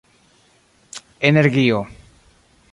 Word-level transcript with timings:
energio 1.29 1.85